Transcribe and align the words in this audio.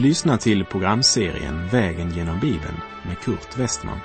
Du 0.00 0.06
lyssnar 0.06 0.36
till 0.36 0.64
programserien 0.64 1.68
Vägen 1.68 2.10
genom 2.10 2.40
Bibeln 2.40 2.80
med 3.06 3.18
Kurt 3.18 3.58
Westman. 3.58 4.00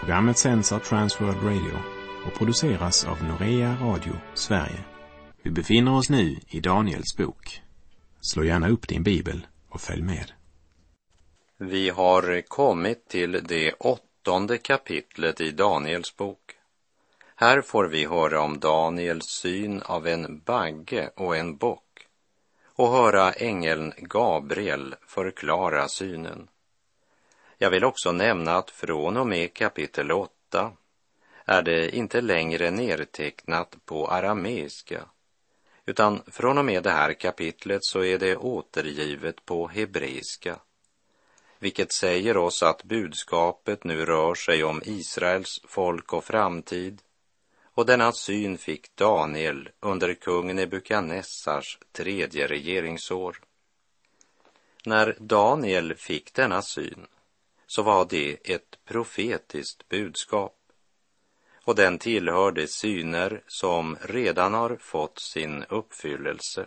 Programmet 0.00 0.38
sänds 0.38 0.72
av 0.72 0.78
Transworld 0.78 1.42
Radio 1.42 1.78
och 2.26 2.38
produceras 2.38 3.04
av 3.04 3.24
Norea 3.24 3.76
Radio 3.80 4.12
Sverige. 4.34 4.84
Vi 5.42 5.50
befinner 5.50 5.96
oss 5.96 6.10
nu 6.10 6.36
i 6.48 6.60
Daniels 6.60 7.16
bok. 7.16 7.60
Slå 8.20 8.44
gärna 8.44 8.68
upp 8.68 8.88
din 8.88 9.02
bibel 9.02 9.46
och 9.68 9.80
följ 9.80 10.02
med. 10.02 10.32
Vi 11.58 11.90
har 11.90 12.42
kommit 12.48 13.08
till 13.08 13.32
det 13.48 13.72
åttonde 13.72 14.58
kapitlet 14.58 15.40
i 15.40 15.50
Daniels 15.50 16.16
bok. 16.16 16.54
Här 17.36 17.62
får 17.62 17.84
vi 17.84 18.06
höra 18.06 18.40
om 18.40 18.58
Daniels 18.58 19.26
syn 19.26 19.82
av 19.82 20.06
en 20.06 20.42
bagge 20.46 21.10
och 21.16 21.36
en 21.36 21.56
bock 21.56 21.87
och 22.78 22.92
höra 22.92 23.32
ängeln 23.32 23.92
Gabriel 23.96 24.94
förklara 25.06 25.88
synen. 25.88 26.48
Jag 27.56 27.70
vill 27.70 27.84
också 27.84 28.12
nämna 28.12 28.56
att 28.56 28.70
från 28.70 29.16
och 29.16 29.26
med 29.26 29.54
kapitel 29.54 30.12
8 30.12 30.72
är 31.44 31.62
det 31.62 31.96
inte 31.96 32.20
längre 32.20 32.70
nedtecknat 32.70 33.76
på 33.84 34.08
arameiska, 34.08 35.04
utan 35.86 36.22
från 36.26 36.58
och 36.58 36.64
med 36.64 36.82
det 36.82 36.90
här 36.90 37.12
kapitlet 37.12 37.84
så 37.84 38.04
är 38.04 38.18
det 38.18 38.36
återgivet 38.36 39.44
på 39.44 39.68
hebreiska, 39.68 40.58
vilket 41.58 41.92
säger 41.92 42.36
oss 42.36 42.62
att 42.62 42.84
budskapet 42.84 43.84
nu 43.84 44.04
rör 44.04 44.34
sig 44.34 44.64
om 44.64 44.82
Israels 44.84 45.60
folk 45.64 46.12
och 46.12 46.24
framtid 46.24 47.02
och 47.78 47.86
denna 47.86 48.12
syn 48.12 48.58
fick 48.58 48.96
Daniel 48.96 49.68
under 49.80 50.14
kung 50.14 50.56
Nebukadnessars 50.56 51.78
tredje 51.92 52.46
regeringsår. 52.46 53.40
När 54.84 55.16
Daniel 55.20 55.94
fick 55.94 56.34
denna 56.34 56.62
syn 56.62 57.06
så 57.66 57.82
var 57.82 58.06
det 58.10 58.50
ett 58.50 58.78
profetiskt 58.84 59.88
budskap 59.88 60.56
och 61.64 61.74
den 61.74 61.98
tillhörde 61.98 62.68
syner 62.68 63.42
som 63.46 63.96
redan 64.00 64.54
har 64.54 64.76
fått 64.76 65.18
sin 65.18 65.64
uppfyllelse. 65.68 66.66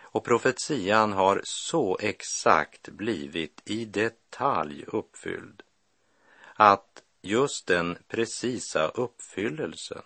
Och 0.00 0.24
profetian 0.24 1.12
har 1.12 1.40
så 1.44 1.98
exakt 2.00 2.88
blivit 2.88 3.62
i 3.64 3.84
detalj 3.84 4.84
uppfylld 4.86 5.62
att 6.54 7.03
just 7.24 7.66
den 7.66 7.98
precisa 8.08 8.88
uppfyllelsen 8.88 10.02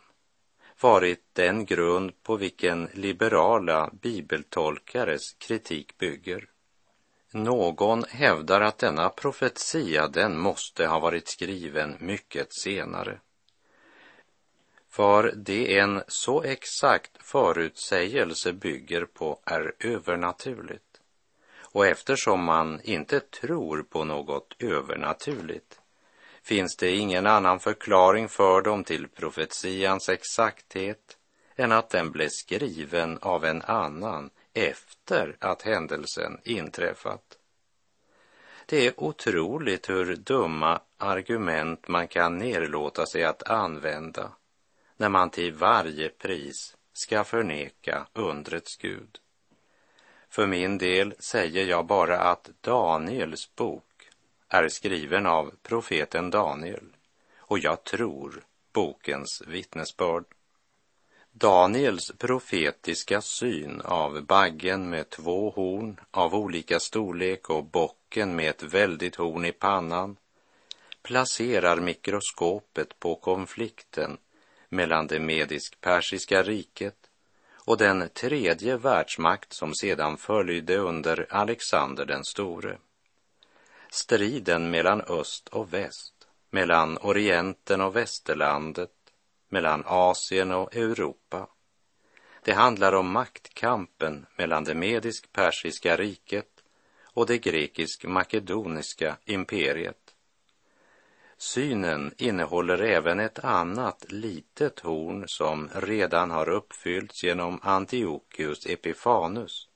varit 0.81 1.25
den 1.33 1.65
grund 1.65 2.23
på 2.23 2.37
vilken 2.37 2.89
liberala 2.93 3.91
bibeltolkares 4.03 5.33
kritik 5.39 5.99
bygger. 5.99 6.49
Någon 7.33 8.05
hävdar 8.09 8.61
att 8.61 8.79
denna 8.79 9.09
profetia 9.09 10.09
den 10.09 10.39
måste 10.39 10.87
ha 10.87 10.99
varit 10.99 11.29
skriven 11.29 11.97
mycket 12.01 12.55
senare. 12.55 13.21
För 14.91 15.33
det 15.37 15.79
en 15.79 16.03
så 16.09 16.43
exakt 16.43 17.11
förutsägelse 17.23 18.53
bygger 18.53 19.05
på 19.05 19.41
är 19.45 19.75
övernaturligt. 19.79 20.85
Och 21.61 21.87
eftersom 21.87 22.45
man 22.45 22.81
inte 22.85 23.21
tror 23.21 23.83
på 23.83 24.05
något 24.05 24.55
övernaturligt 24.59 25.78
finns 26.49 26.77
det 26.77 26.97
ingen 26.97 27.27
annan 27.27 27.61
förklaring 27.61 28.29
för 28.29 28.63
dem 28.63 28.85
till 28.85 29.09
profetians 29.09 30.09
exakthet 30.09 31.17
än 31.57 31.73
att 31.73 31.91
den 31.91 32.11
blev 32.11 32.29
skriven 32.29 33.19
av 33.19 33.45
en 33.45 33.63
annan 33.63 34.31
efter 34.55 35.37
att 35.39 35.63
händelsen 35.63 36.41
inträffat. 36.45 37.39
Det 38.67 38.87
är 38.87 39.01
otroligt 39.01 39.89
hur 39.89 40.17
dumma 40.17 40.81
argument 40.99 41.89
man 41.89 42.09
kan 42.09 42.39
nerlåta 42.39 43.07
sig 43.07 43.25
att 43.25 43.43
använda 43.43 44.31
när 44.97 45.09
man 45.09 45.31
till 45.31 45.55
varje 45.55 46.09
pris 46.09 46.77
ska 46.93 47.25
förneka 47.25 48.07
undrets 48.13 48.77
Gud. 48.77 49.19
För 50.29 50.47
min 50.47 50.79
del 50.79 51.15
säger 51.19 51.67
jag 51.67 51.87
bara 51.87 52.19
att 52.19 52.51
Daniels 52.61 53.55
bok 53.57 53.88
är 54.49 54.69
skriven 54.69 55.27
av 55.27 55.55
profeten 55.63 56.31
Daniel 56.31 56.85
och 57.39 57.59
jag 57.59 57.85
tror 57.85 58.43
bokens 58.73 59.43
vittnesbörd. 59.47 60.25
Daniels 61.33 62.13
profetiska 62.19 63.21
syn 63.21 63.81
av 63.81 64.23
baggen 64.23 64.91
med 64.91 65.11
två 65.11 65.51
horn 65.51 66.01
av 66.11 66.35
olika 66.35 66.81
storlek 66.81 67.51
och 67.51 67.65
bocken 67.65 68.37
med 68.37 68.51
ett 68.51 68.63
väldigt 68.63 69.17
horn 69.17 69.45
i 69.45 69.53
pannan 69.53 70.17
placerar 71.03 71.77
mikroskopet 71.77 72.99
på 72.99 73.15
konflikten 73.15 74.19
mellan 74.69 75.07
det 75.07 75.21
medisk-persiska 75.21 76.43
riket 76.43 76.97
och 77.53 77.77
den 77.77 78.09
tredje 78.09 78.77
världsmakt 78.77 79.53
som 79.53 79.75
sedan 79.75 80.17
följde 80.17 80.77
under 80.77 81.27
Alexander 81.31 82.05
den 82.05 82.25
store 82.25 82.79
striden 83.91 84.71
mellan 84.71 85.01
öst 85.01 85.49
och 85.49 85.75
väst, 85.75 86.15
mellan 86.51 86.99
Orienten 86.99 87.81
och 87.81 87.97
västerlandet, 87.97 88.91
mellan 89.49 89.83
Asien 89.87 90.53
och 90.53 90.77
Europa. 90.77 91.49
Det 92.45 92.53
handlar 92.53 92.93
om 92.93 93.11
maktkampen 93.11 94.27
mellan 94.37 94.65
det 94.65 94.75
medisk-persiska 94.75 95.97
riket 95.97 96.63
och 97.03 97.27
det 97.27 97.39
grekisk-makedoniska 97.39 99.17
imperiet. 99.25 100.15
Synen 101.37 102.15
innehåller 102.17 102.79
även 102.79 103.21
ett 103.21 103.39
annat 103.39 104.13
litet 104.13 104.81
horn 104.81 105.25
som 105.27 105.71
redan 105.75 106.31
har 106.31 106.49
uppfyllts 106.49 107.25
genom 107.25 107.61
Antiochus 107.63 108.67
Epifanus 108.67 109.68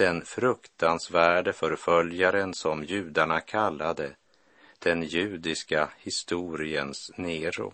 den 0.00 0.24
fruktansvärde 0.24 1.52
förföljaren 1.52 2.54
som 2.54 2.84
judarna 2.84 3.40
kallade 3.40 4.16
den 4.78 5.02
judiska 5.02 5.90
historiens 5.98 7.10
Nero. 7.16 7.72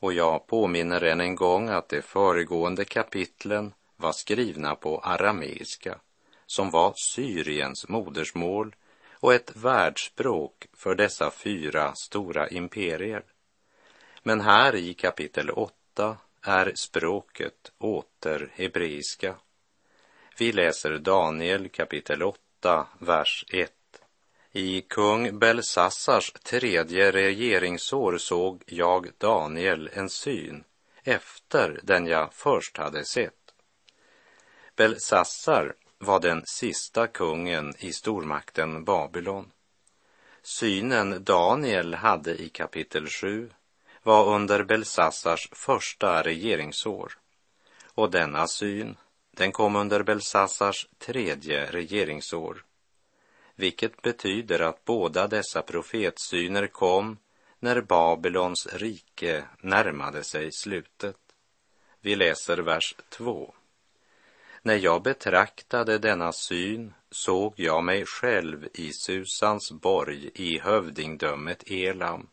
Och 0.00 0.12
jag 0.12 0.46
påminner 0.46 1.04
än 1.04 1.20
en 1.20 1.34
gång 1.34 1.68
att 1.68 1.88
de 1.88 2.02
föregående 2.02 2.84
kapitlen 2.84 3.74
var 3.96 4.12
skrivna 4.12 4.74
på 4.74 4.98
arameiska, 4.98 5.98
som 6.46 6.70
var 6.70 6.94
Syriens 6.96 7.88
modersmål 7.88 8.74
och 9.12 9.34
ett 9.34 9.56
världsspråk 9.56 10.66
för 10.72 10.94
dessa 10.94 11.30
fyra 11.30 11.94
stora 11.94 12.48
imperier. 12.48 13.22
Men 14.22 14.40
här 14.40 14.74
i 14.74 14.94
kapitel 14.94 15.50
8 15.50 16.16
är 16.42 16.72
språket 16.74 17.72
åter 17.78 18.50
hebreiska 18.52 19.34
vi 20.38 20.52
läser 20.52 20.98
Daniel 20.98 21.68
kapitel 21.68 22.22
8, 22.22 22.86
vers 22.98 23.44
1. 23.48 23.72
I 24.52 24.80
kung 24.80 25.38
Belsassars 25.38 26.32
tredje 26.32 27.12
regeringsår 27.12 28.18
såg 28.18 28.62
jag 28.66 29.10
Daniel 29.18 29.90
en 29.92 30.10
syn 30.10 30.64
efter 31.02 31.80
den 31.82 32.06
jag 32.06 32.34
först 32.34 32.76
hade 32.76 33.04
sett. 33.04 33.54
Belsassar 34.76 35.74
var 35.98 36.20
den 36.20 36.42
sista 36.46 37.06
kungen 37.06 37.74
i 37.78 37.92
stormakten 37.92 38.84
Babylon. 38.84 39.50
Synen 40.42 41.24
Daniel 41.24 41.94
hade 41.94 42.42
i 42.42 42.48
kapitel 42.48 43.08
7 43.08 43.50
var 44.02 44.34
under 44.34 44.64
Belsassars 44.64 45.48
första 45.52 46.22
regeringsår 46.22 47.12
och 47.94 48.10
denna 48.10 48.46
syn 48.46 48.96
den 49.36 49.52
kom 49.52 49.76
under 49.76 50.02
Belsassars 50.02 50.88
tredje 50.98 51.70
regeringsår, 51.72 52.64
vilket 53.54 54.02
betyder 54.02 54.60
att 54.60 54.84
båda 54.84 55.28
dessa 55.28 55.62
profetsyner 55.62 56.66
kom 56.66 57.18
när 57.58 57.80
Babylons 57.80 58.66
rike 58.72 59.44
närmade 59.60 60.24
sig 60.24 60.52
slutet. 60.52 61.16
Vi 62.00 62.16
läser 62.16 62.58
vers 62.58 62.94
2. 63.08 63.54
När 64.62 64.76
jag 64.76 65.02
betraktade 65.02 65.98
denna 65.98 66.32
syn 66.32 66.94
såg 67.10 67.54
jag 67.56 67.84
mig 67.84 68.04
själv 68.06 68.68
i 68.74 68.92
Susans 68.92 69.72
borg 69.72 70.30
i 70.34 70.58
hövdingdömet 70.58 71.62
Elam. 71.66 72.28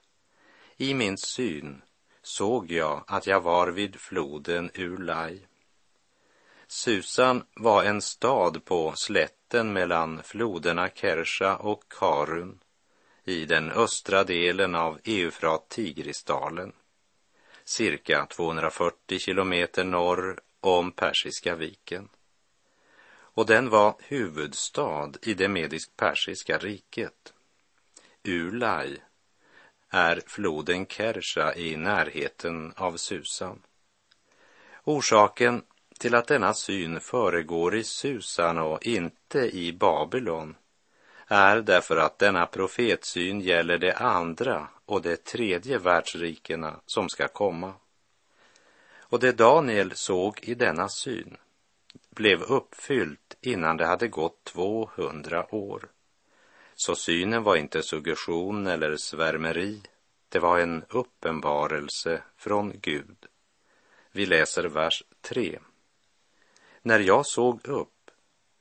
I 0.78 0.94
min 0.94 1.18
syn 1.18 1.82
såg 2.22 2.72
jag 2.72 3.04
att 3.08 3.28
jag 3.28 3.42
var 3.42 3.68
vid 3.68 3.96
floden 3.96 4.72
Ulai 4.76 5.40
Susan 6.68 7.44
var 7.56 7.84
en 7.84 8.02
stad 8.02 8.66
på 8.66 8.94
slätten 8.96 9.74
mellan 9.74 10.24
floderna 10.24 10.90
Kersha 10.90 11.56
och 11.56 11.84
Karun 11.90 12.60
i 13.24 13.46
den 13.46 13.72
östra 13.72 14.24
delen 14.24 14.76
av 14.76 15.00
Eufrat-Tigrisdalen, 15.04 16.72
cirka 17.64 18.26
240 18.26 19.20
kilometer 19.20 19.84
norr 19.84 20.40
om 20.60 20.92
Persiska 20.92 21.56
viken. 21.56 22.10
och 23.36 23.46
den 23.46 23.70
var 23.70 23.96
huvudstad 24.00 25.12
i 25.22 25.34
det 25.34 25.48
medisk-persiska 25.48 26.58
riket. 26.58 27.34
Ulai 28.24 28.98
är 29.90 30.22
floden 30.28 30.86
Kersha 30.86 31.56
i 31.56 31.78
närheten 31.78 32.74
av 32.76 32.98
Susan. 32.98 33.62
Orsaken 34.84 35.64
till 36.04 36.16
att 36.16 36.28
denna 36.28 36.54
syn 36.54 37.00
föregår 37.00 37.76
i 37.76 37.84
Susan 37.84 38.58
och 38.58 38.86
inte 38.86 39.40
i 39.40 39.74
Babylon 39.74 40.56
är 41.28 41.62
därför 41.62 41.98
att 41.98 42.20
denna 42.20 42.46
profetsyn 42.46 43.42
gäller 43.42 43.78
det 43.78 43.94
andra 43.94 44.68
och 44.86 45.02
det 45.02 45.24
tredje 45.24 45.78
världsrikena 45.78 46.80
som 46.86 47.10
ska 47.10 47.28
komma. 47.28 47.74
Och 49.00 49.20
det 49.20 49.32
Daniel 49.32 49.92
såg 49.96 50.40
i 50.42 50.56
denna 50.56 50.90
syn 50.90 51.38
blev 52.10 52.42
uppfyllt 52.42 53.38
innan 53.42 53.78
det 53.78 53.86
hade 53.86 54.08
gått 54.08 54.44
200 54.44 55.56
år. 55.56 55.90
Så 56.76 56.96
synen 56.96 57.44
var 57.44 57.56
inte 57.56 57.84
suggestion 57.84 58.68
eller 58.68 58.98
svärmeri, 58.98 59.82
det 60.30 60.40
var 60.40 60.60
en 60.60 60.84
uppenbarelse 60.90 62.22
från 62.38 62.74
Gud. 62.82 63.26
Vi 64.12 64.26
läser 64.26 64.64
vers 64.64 65.04
3. 65.22 65.60
När 66.86 67.00
jag 67.00 67.26
såg 67.26 67.68
upp 67.68 68.12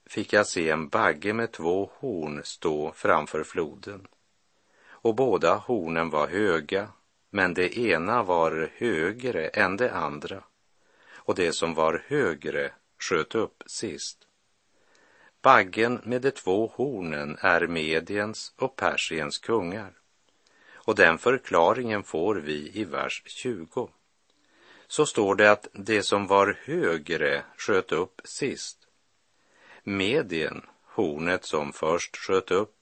fick 0.07 0.33
jag 0.33 0.47
se 0.47 0.71
en 0.71 0.89
bagge 0.89 1.33
med 1.33 1.53
två 1.53 1.91
horn 1.95 2.41
stå 2.45 2.93
framför 2.93 3.45
floden. 3.45 4.07
Och 4.85 5.15
båda 5.15 5.55
hornen 5.55 6.11
var 6.11 6.29
höga, 6.29 6.89
men 7.31 7.55
det 7.55 7.79
ena 7.79 8.23
var 8.23 8.71
högre 8.77 9.49
än 9.49 9.77
det 9.77 9.93
andra. 9.93 10.45
Och 11.15 11.35
det 11.35 11.53
som 11.53 11.75
var 11.75 12.05
högre 12.07 12.73
sköt 12.99 13.35
upp 13.35 13.63
sist. 13.67 14.19
Baggen 15.43 16.01
med 16.05 16.23
de 16.23 16.31
två 16.31 16.73
hornen 16.75 17.37
är 17.41 17.67
Mediens 17.67 18.55
och 18.57 18.77
Persiens 18.77 19.39
kungar. 19.39 19.93
Och 20.73 20.95
den 20.95 21.19
förklaringen 21.19 22.03
får 22.03 22.35
vi 22.35 22.71
i 22.75 22.85
vers 22.85 23.23
20. 23.27 23.91
Så 24.93 25.07
står 25.07 25.35
det 25.35 25.51
att 25.51 25.69
det 25.73 26.03
som 26.03 26.27
var 26.27 26.59
högre 26.65 27.45
sköt 27.57 27.93
upp 27.93 28.21
sist. 28.25 28.79
Medien, 29.83 30.67
hornet 30.85 31.45
som 31.45 31.73
först 31.73 32.17
sköt 32.17 32.51
upp, 32.51 32.75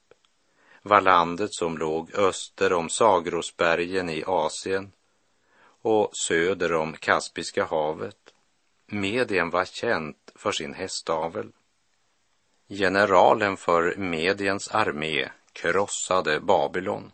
var 0.81 1.01
landet 1.01 1.53
som 1.53 1.77
låg 1.77 2.15
öster 2.15 2.73
om 2.73 2.89
Sagrosbergen 2.89 4.09
i 4.09 4.23
Asien 4.27 4.91
och 5.81 6.17
söder 6.17 6.73
om 6.73 6.93
Kaspiska 6.93 7.65
havet. 7.65 8.33
Medien 8.85 9.49
var 9.49 9.65
känt 9.65 10.31
för 10.35 10.51
sin 10.51 10.73
hästavel. 10.73 11.51
Generalen 12.69 13.57
för 13.57 13.95
Mediens 13.95 14.67
armé 14.71 15.29
krossade 15.53 16.39
Babylon. 16.39 17.11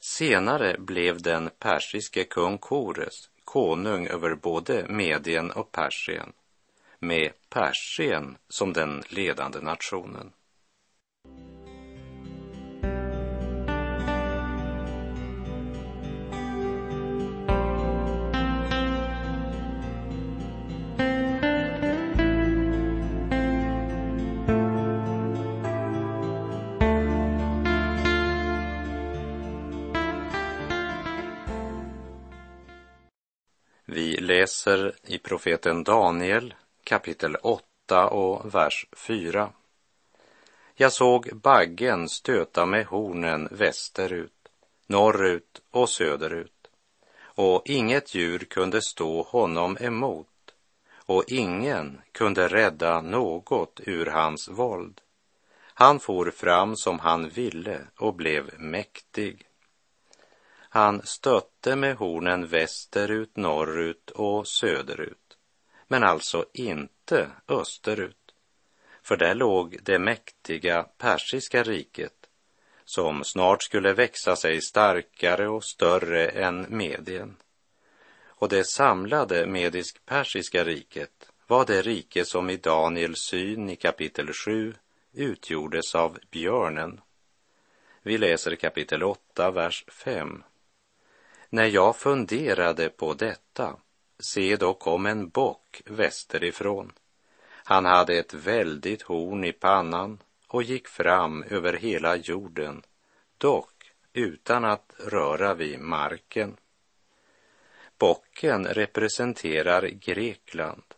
Senare 0.00 0.76
blev 0.78 1.22
den 1.22 1.50
persiske 1.58 2.24
kung 2.24 2.58
Kores 2.58 3.30
konung 3.54 4.06
över 4.06 4.34
både 4.34 4.86
Medien 4.88 5.50
och 5.50 5.72
Persien 5.72 6.32
med 6.98 7.32
Persien 7.48 8.36
som 8.48 8.72
den 8.72 9.02
ledande 9.08 9.60
nationen. 9.60 10.32
Läser 34.66 34.94
i 35.02 35.18
profeten 35.18 35.84
Daniel 35.84 36.54
kapitel 36.84 37.36
8 37.42 38.08
och 38.08 38.54
vers 38.54 38.86
4. 38.96 39.50
Jag 40.74 40.92
såg 40.92 41.30
baggen 41.34 42.08
stöta 42.08 42.66
med 42.66 42.86
hornen 42.86 43.48
västerut, 43.50 44.48
norrut 44.86 45.60
och 45.70 45.88
söderut, 45.88 46.70
och 47.16 47.62
inget 47.64 48.14
djur 48.14 48.38
kunde 48.38 48.82
stå 48.82 49.22
honom 49.22 49.76
emot, 49.80 50.54
och 51.06 51.24
ingen 51.28 52.00
kunde 52.12 52.48
rädda 52.48 53.00
något 53.00 53.80
ur 53.84 54.06
hans 54.06 54.48
våld. 54.48 55.00
Han 55.74 56.00
for 56.00 56.30
fram 56.30 56.76
som 56.76 56.98
han 56.98 57.28
ville 57.28 57.80
och 57.98 58.14
blev 58.14 58.60
mäktig. 58.60 59.46
Han 60.74 61.02
stötte 61.04 61.76
med 61.76 61.96
hornen 61.96 62.46
västerut, 62.46 63.36
norrut 63.36 64.10
och 64.10 64.48
söderut, 64.48 65.36
men 65.88 66.02
alltså 66.02 66.46
inte 66.52 67.30
österut. 67.48 68.34
För 69.02 69.16
där 69.16 69.34
låg 69.34 69.78
det 69.82 69.98
mäktiga 69.98 70.82
persiska 70.82 71.62
riket 71.62 72.12
som 72.84 73.24
snart 73.24 73.62
skulle 73.62 73.92
växa 73.92 74.36
sig 74.36 74.60
starkare 74.62 75.48
och 75.48 75.64
större 75.64 76.28
än 76.28 76.66
Medien. 76.68 77.36
Och 78.24 78.48
det 78.48 78.64
samlade 78.64 79.46
medisk-persiska 79.46 80.64
riket 80.64 81.28
var 81.46 81.64
det 81.66 81.82
rike 81.82 82.24
som 82.24 82.50
i 82.50 82.56
Daniels 82.56 83.20
syn 83.20 83.70
i 83.70 83.76
kapitel 83.76 84.32
7 84.32 84.74
utgjordes 85.12 85.94
av 85.94 86.18
björnen. 86.30 87.00
Vi 88.02 88.18
läser 88.18 88.54
kapitel 88.54 89.02
8, 89.02 89.50
vers 89.50 89.84
5. 89.88 90.42
När 91.54 91.66
jag 91.66 91.96
funderade 91.96 92.88
på 92.88 93.14
detta, 93.14 93.76
se 94.18 94.56
då 94.56 94.74
kom 94.74 95.06
en 95.06 95.28
bock 95.28 95.82
västerifrån. 95.86 96.92
Han 97.46 97.84
hade 97.84 98.18
ett 98.18 98.34
väldigt 98.34 99.02
horn 99.02 99.44
i 99.44 99.52
pannan 99.52 100.18
och 100.48 100.62
gick 100.62 100.88
fram 100.88 101.42
över 101.42 101.72
hela 101.72 102.16
jorden, 102.16 102.82
dock 103.38 103.92
utan 104.12 104.64
att 104.64 104.92
röra 104.98 105.54
vid 105.54 105.80
marken. 105.80 106.56
Bocken 107.98 108.66
representerar 108.66 109.82
Grekland 109.82 110.94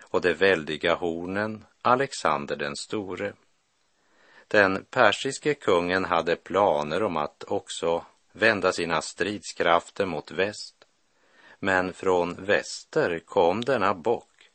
och 0.00 0.20
de 0.20 0.34
väldiga 0.34 0.94
hornen 0.94 1.64
Alexander 1.82 2.56
den 2.56 2.76
store. 2.76 3.32
Den 4.48 4.84
persiske 4.90 5.54
kungen 5.54 6.04
hade 6.04 6.36
planer 6.36 7.02
om 7.02 7.16
att 7.16 7.44
också 7.44 8.04
vända 8.34 8.72
sina 8.72 9.02
stridskrafter 9.02 10.06
mot 10.06 10.30
väst. 10.30 10.74
Men 11.58 11.92
från 11.92 12.44
väster 12.44 13.18
kom 13.18 13.64
denna 13.64 13.94
bock 13.94 14.50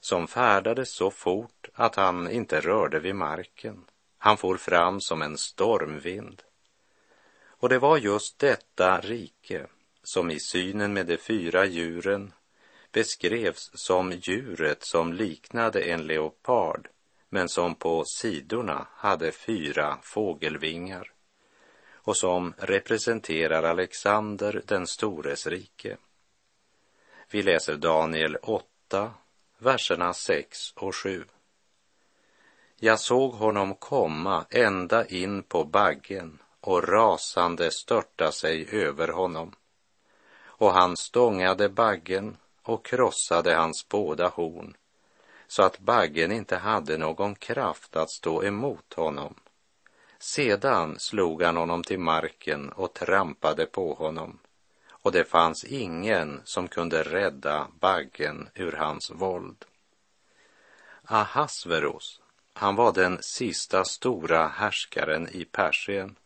som 0.00 0.28
färdades 0.28 0.94
så 0.94 1.10
fort 1.10 1.68
att 1.74 1.96
han 1.96 2.30
inte 2.30 2.60
rörde 2.60 2.98
vid 2.98 3.14
marken. 3.14 3.84
Han 4.18 4.36
for 4.36 4.56
fram 4.56 5.00
som 5.00 5.22
en 5.22 5.38
stormvind. 5.38 6.42
Och 7.44 7.68
det 7.68 7.78
var 7.78 7.98
just 7.98 8.38
detta 8.38 9.00
rike 9.00 9.66
som 10.02 10.30
i 10.30 10.40
synen 10.40 10.92
med 10.92 11.06
de 11.06 11.16
fyra 11.16 11.64
djuren 11.64 12.32
beskrevs 12.92 13.70
som 13.74 14.12
djuret 14.12 14.84
som 14.84 15.12
liknade 15.12 15.82
en 15.82 16.06
leopard 16.06 16.88
men 17.28 17.48
som 17.48 17.74
på 17.74 18.04
sidorna 18.04 18.86
hade 18.94 19.32
fyra 19.32 19.98
fågelvingar 20.02 21.12
och 22.02 22.16
som 22.16 22.54
representerar 22.58 23.62
Alexander 23.62 24.62
den 24.66 24.86
stores 24.86 25.46
rike. 25.46 25.96
Vi 27.30 27.42
läser 27.42 27.76
Daniel 27.76 28.36
8, 28.42 29.10
verserna 29.58 30.14
6 30.14 30.72
och 30.76 30.96
7. 30.96 31.24
Jag 32.76 33.00
såg 33.00 33.32
honom 33.32 33.74
komma 33.74 34.46
ända 34.50 35.06
in 35.06 35.42
på 35.42 35.64
baggen 35.64 36.38
och 36.60 36.88
rasande 36.88 37.70
störta 37.70 38.32
sig 38.32 38.68
över 38.72 39.08
honom. 39.08 39.54
Och 40.42 40.72
han 40.72 40.96
stångade 40.96 41.68
baggen 41.68 42.36
och 42.62 42.86
krossade 42.86 43.54
hans 43.54 43.88
båda 43.88 44.28
horn 44.28 44.76
så 45.52 45.62
att 45.62 45.78
baggen 45.78 46.32
inte 46.32 46.56
hade 46.56 46.98
någon 46.98 47.34
kraft 47.34 47.96
att 47.96 48.10
stå 48.10 48.44
emot 48.44 48.94
honom. 48.94 49.34
Sedan 50.24 50.98
slog 50.98 51.42
han 51.42 51.56
honom 51.56 51.82
till 51.82 51.98
marken 51.98 52.68
och 52.68 52.94
trampade 52.94 53.66
på 53.66 53.94
honom 53.94 54.38
och 54.90 55.12
det 55.12 55.24
fanns 55.24 55.64
ingen 55.64 56.40
som 56.44 56.68
kunde 56.68 57.02
rädda 57.02 57.68
baggen 57.80 58.48
ur 58.54 58.72
hans 58.72 59.10
våld. 59.10 59.64
Ahasveros, 61.04 62.20
han 62.52 62.76
var 62.76 62.92
den 62.92 63.18
sista 63.22 63.84
stora 63.84 64.48
härskaren 64.48 65.28
i 65.28 65.44
Persien 65.44 66.16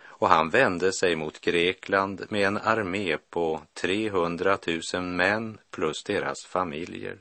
och 0.00 0.28
han 0.28 0.50
vände 0.50 0.92
sig 0.92 1.16
mot 1.16 1.40
Grekland 1.40 2.26
med 2.30 2.46
en 2.46 2.56
armé 2.56 3.18
på 3.30 3.62
300 3.74 4.58
000 4.94 5.02
män 5.02 5.58
plus 5.70 6.04
deras 6.04 6.44
familjer. 6.44 7.18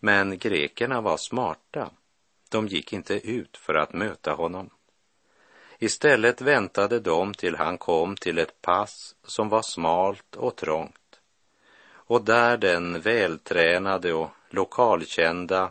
Men 0.00 0.38
grekerna 0.38 1.00
var 1.00 1.16
smarta 1.16 1.90
De 2.48 2.66
gick 2.66 2.92
inte 2.92 3.14
ut 3.14 3.56
för 3.56 3.74
att 3.74 3.92
möta 3.92 4.32
honom. 4.32 4.70
Istället 5.82 6.40
väntade 6.40 7.00
de 7.00 7.34
till 7.34 7.56
han 7.56 7.78
kom 7.78 8.16
till 8.16 8.38
ett 8.38 8.62
pass 8.62 9.14
som 9.24 9.48
var 9.48 9.62
smalt 9.62 10.36
och 10.36 10.56
trångt 10.56 11.20
och 12.10 12.24
där 12.24 12.56
den 12.56 13.00
vältränade 13.00 14.12
och 14.12 14.30
lokalkända 14.50 15.70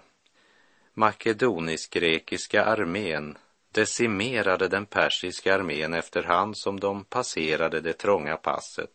makedonisk-grekiska 0.93 2.65
armén 2.65 3.37
decimerade 3.71 4.67
den 4.67 4.85
persiska 4.85 5.55
armén 5.55 5.93
efterhand 5.93 6.57
som 6.57 6.79
de 6.79 7.03
passerade 7.03 7.81
det 7.81 7.93
trånga 7.93 8.37
passet, 8.37 8.91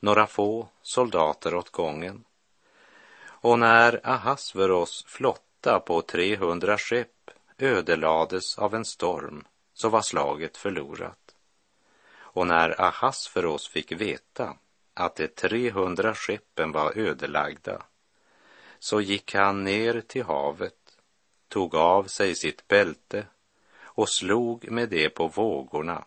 några 0.00 0.26
få 0.26 0.68
soldater 0.82 1.54
åt 1.54 1.70
gången. 1.70 2.24
Och 3.20 3.58
när 3.58 4.00
Ahasveros 4.04 5.04
flotta 5.08 5.80
på 5.80 6.02
300 6.02 6.78
skepp 6.78 7.30
ödelades 7.58 8.58
av 8.58 8.74
en 8.74 8.84
storm 8.84 9.44
så 9.80 9.88
var 9.88 10.02
slaget 10.02 10.56
förlorat. 10.56 11.34
Och 12.10 12.46
när 12.46 12.80
Ahasveros 12.80 13.68
fick 13.68 13.92
veta 13.92 14.56
att 14.94 15.16
de 15.16 15.28
300 15.28 16.14
skeppen 16.14 16.72
var 16.72 16.98
ödelagda 16.98 17.82
så 18.78 19.00
gick 19.00 19.34
han 19.34 19.64
ner 19.64 20.00
till 20.00 20.24
havet, 20.24 20.98
tog 21.48 21.74
av 21.74 22.04
sig 22.04 22.34
sitt 22.34 22.68
bälte 22.68 23.26
och 23.80 24.08
slog 24.08 24.70
med 24.70 24.88
det 24.88 25.08
på 25.08 25.28
vågorna 25.28 26.04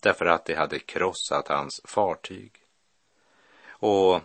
därför 0.00 0.26
att 0.26 0.44
det 0.44 0.54
hade 0.54 0.78
krossat 0.78 1.48
hans 1.48 1.80
fartyg. 1.84 2.52
Och 3.66 4.20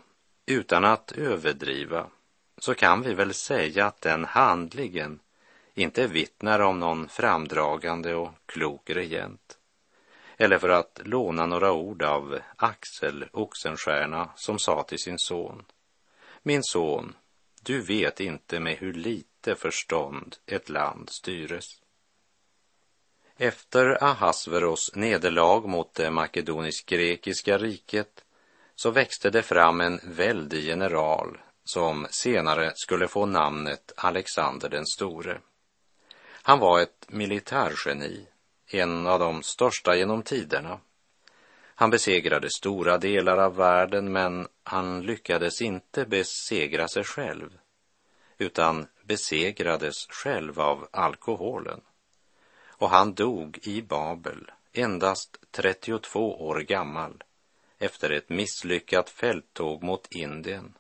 utan 0.46 0.86
att 0.86 1.12
överdriva 1.12 2.08
så 2.58 2.76
kan 2.76 3.02
vi 3.02 3.14
väl 3.14 3.34
säga 3.34 3.86
att 3.86 4.02
den 4.02 4.26
handlingen 4.26 5.20
inte 5.80 6.08
vittnar 6.08 6.60
om 6.60 6.80
någon 6.80 7.10
framdragande 7.10 8.16
och 8.16 8.32
klok 8.46 8.90
regent. 8.90 9.58
Eller 10.38 10.58
för 10.58 10.70
att 10.70 11.02
låna 11.04 11.46
några 11.46 11.72
ord 11.72 12.04
av 12.04 12.40
Axel 12.56 13.26
Oxenstierna 13.34 14.30
som 14.36 14.60
sa 14.60 14.84
till 14.84 15.00
sin 15.00 15.20
son. 15.20 15.66
Min 16.44 16.64
son, 16.64 17.16
du 17.62 17.82
vet 17.82 18.20
inte 18.20 18.60
med 18.60 18.78
hur 18.78 18.94
lite 18.94 19.56
förstånd 19.56 20.36
ett 20.46 20.70
land 20.70 21.10
styres. 21.10 21.66
Efter 23.38 24.04
Ahasveros 24.04 24.96
nederlag 24.96 25.68
mot 25.68 25.94
det 25.94 26.12
makedonisk-grekiska 26.12 27.58
riket 27.58 28.24
så 28.76 28.92
växte 28.92 29.30
det 29.30 29.42
fram 29.42 29.82
en 29.82 30.00
väldig 30.04 30.64
general 30.64 31.38
som 31.64 32.08
senare 32.10 32.72
skulle 32.76 33.08
få 33.08 33.26
namnet 33.26 33.92
Alexander 33.98 34.70
den 34.70 34.86
store. 34.86 35.42
Han 36.50 36.60
var 36.60 36.80
ett 36.80 37.06
militärgeni, 37.08 38.28
en 38.68 39.08
av 39.08 39.20
de 39.20 39.44
största 39.44 39.96
genom 39.96 40.24
tiderna. 40.24 40.80
Han 41.76 41.90
besegrade 41.90 42.50
stora 42.50 42.98
delar 42.98 43.38
av 43.38 43.56
världen, 43.56 44.12
men 44.12 44.48
han 44.64 45.02
lyckades 45.02 45.62
inte 45.62 46.06
besegra 46.06 46.88
sig 46.88 47.04
själv, 47.04 47.58
utan 48.38 48.88
besegrades 49.04 50.08
själv 50.08 50.60
av 50.60 50.88
alkoholen. 50.92 51.82
Och 52.68 52.90
han 52.90 53.14
dog 53.14 53.60
i 53.62 53.82
Babel, 53.82 54.52
endast 54.74 55.38
32 55.52 56.48
år 56.48 56.60
gammal, 56.60 57.24
efter 57.80 58.10
ett 58.10 58.30
misslyckat 58.30 59.10
fälttåg 59.10 59.84
mot 59.84 60.08
Indien. 60.12 60.74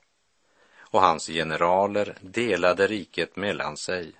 Och 0.79 1.01
hans 1.01 1.27
generaler 1.27 2.17
delade 2.21 2.87
riket 2.87 3.35
mellan 3.35 3.77
sig 3.77 4.15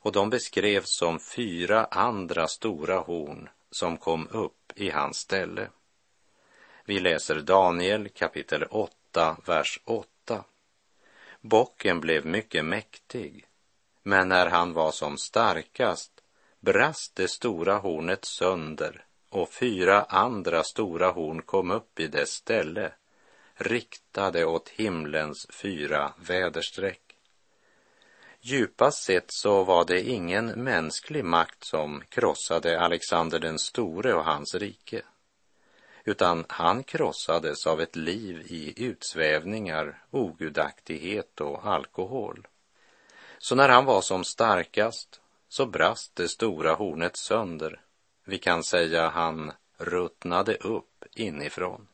och 0.00 0.12
de 0.12 0.30
beskrevs 0.30 0.96
som 0.98 1.20
fyra 1.20 1.84
andra 1.84 2.48
stora 2.48 2.98
horn 2.98 3.48
som 3.70 3.96
kom 3.96 4.28
upp 4.30 4.72
i 4.74 4.90
hans 4.90 5.16
ställe. 5.16 5.68
Vi 6.84 7.00
läser 7.00 7.40
Daniel 7.40 8.08
kapitel 8.08 8.64
8, 8.70 9.36
vers 9.46 9.80
8. 9.84 10.44
Bocken 11.40 12.00
blev 12.00 12.26
mycket 12.26 12.64
mäktig, 12.64 13.46
men 14.02 14.28
när 14.28 14.46
han 14.46 14.72
var 14.72 14.92
som 14.92 15.18
starkast 15.18 16.12
brast 16.60 17.16
det 17.16 17.28
stora 17.28 17.78
hornet 17.78 18.24
sönder 18.24 19.04
och 19.30 19.48
fyra 19.48 20.02
andra 20.02 20.62
stora 20.62 21.10
horn 21.10 21.42
kom 21.42 21.70
upp 21.70 22.00
i 22.00 22.06
dess 22.06 22.30
ställe, 22.30 22.92
riktade 23.54 24.44
åt 24.44 24.68
himlens 24.68 25.46
fyra 25.50 26.12
väderstreck. 26.16 27.09
Djupast 28.42 29.02
sett 29.02 29.30
så 29.32 29.64
var 29.64 29.84
det 29.84 30.02
ingen 30.02 30.46
mänsklig 30.46 31.24
makt 31.24 31.64
som 31.64 32.02
krossade 32.08 32.80
Alexander 32.80 33.38
den 33.38 33.58
store 33.58 34.14
och 34.14 34.24
hans 34.24 34.54
rike, 34.54 35.02
utan 36.04 36.44
han 36.48 36.82
krossades 36.82 37.66
av 37.66 37.80
ett 37.80 37.96
liv 37.96 38.42
i 38.46 38.84
utsvävningar, 38.84 40.02
ogudaktighet 40.10 41.40
och 41.40 41.66
alkohol. 41.66 42.46
Så 43.38 43.54
när 43.54 43.68
han 43.68 43.84
var 43.84 44.00
som 44.00 44.24
starkast 44.24 45.20
så 45.48 45.66
brast 45.66 46.16
det 46.16 46.28
stora 46.28 46.74
hornet 46.74 47.16
sönder. 47.16 47.80
Vi 48.24 48.38
kan 48.38 48.64
säga 48.64 49.08
han 49.08 49.52
ruttnade 49.76 50.54
upp 50.54 51.04
inifrån. 51.14 51.88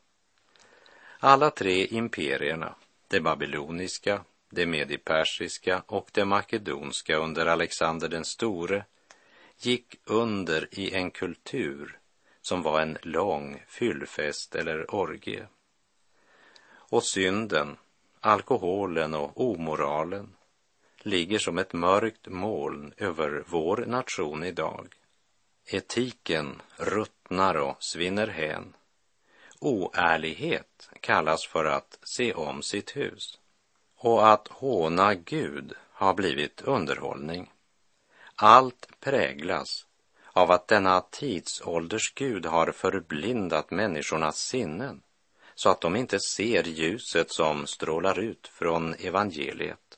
Alla 1.19 1.49
tre 1.49 1.85
imperierna, 1.85 2.75
det 3.07 3.19
babyloniska, 3.19 4.23
det 4.49 4.65
medipersiska 4.65 5.83
och 5.87 6.09
det 6.13 6.25
makedonska 6.25 7.15
under 7.15 7.45
Alexander 7.45 8.07
den 8.07 8.25
store 8.25 8.85
gick 9.57 9.95
under 10.05 10.67
i 10.71 10.93
en 10.93 11.11
kultur 11.11 11.99
som 12.41 12.61
var 12.61 12.81
en 12.81 12.97
lång 13.01 13.63
fyllfest 13.67 14.55
eller 14.55 14.95
orgie. 14.95 15.47
Och 16.69 17.03
synden, 17.03 17.77
alkoholen 18.19 19.13
och 19.13 19.41
omoralen 19.51 20.35
ligger 20.99 21.39
som 21.39 21.57
ett 21.57 21.73
mörkt 21.73 22.27
moln 22.27 22.93
över 22.97 23.43
vår 23.47 23.77
nation 23.77 24.43
idag. 24.43 24.95
Etiken 25.65 26.61
ruttnar 26.77 27.55
och 27.55 27.83
svinner 27.83 28.27
hän. 28.27 28.73
Oärlighet 29.59 30.89
kallas 31.01 31.47
för 31.47 31.65
att 31.65 31.99
se 32.03 32.33
om 32.33 32.61
sitt 32.61 32.95
hus 32.95 33.39
och 33.97 34.29
att 34.29 34.47
håna 34.47 35.13
Gud 35.13 35.73
har 35.91 36.13
blivit 36.13 36.61
underhållning. 36.61 37.51
Allt 38.35 38.87
präglas 38.99 39.85
av 40.33 40.51
att 40.51 40.67
denna 40.67 41.01
tidsålders 41.01 42.13
Gud 42.15 42.45
har 42.45 42.71
förblindat 42.71 43.71
människornas 43.71 44.37
sinnen 44.37 45.01
så 45.55 45.69
att 45.69 45.81
de 45.81 45.95
inte 45.95 46.19
ser 46.19 46.63
ljuset 46.63 47.31
som 47.31 47.67
strålar 47.67 48.19
ut 48.19 48.47
från 48.47 48.93
evangeliet. 48.93 49.97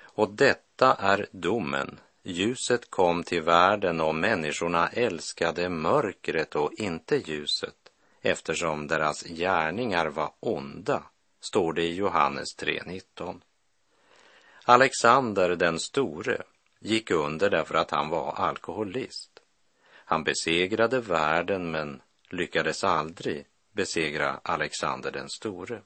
Och 0.00 0.30
detta 0.30 0.94
är 0.94 1.26
domen. 1.32 2.00
Ljuset 2.22 2.90
kom 2.90 3.22
till 3.22 3.42
världen 3.42 4.00
och 4.00 4.14
människorna 4.14 4.88
älskade 4.88 5.68
mörkret 5.68 6.54
och 6.54 6.72
inte 6.72 7.16
ljuset 7.16 7.74
eftersom 8.20 8.86
deras 8.86 9.22
gärningar 9.22 10.06
var 10.06 10.32
onda 10.40 11.02
står 11.44 11.72
det 11.72 11.82
i 11.82 11.94
Johannes 11.94 12.56
3.19. 12.58 13.40
Alexander 14.64 15.56
den 15.56 15.78
store 15.78 16.42
gick 16.80 17.10
under 17.10 17.50
därför 17.50 17.74
att 17.74 17.90
han 17.90 18.08
var 18.08 18.32
alkoholist. 18.32 19.30
Han 20.04 20.24
besegrade 20.24 21.00
världen 21.00 21.70
men 21.70 22.02
lyckades 22.30 22.84
aldrig 22.84 23.46
besegra 23.72 24.40
Alexander 24.42 25.10
den 25.10 25.28
store. 25.28 25.82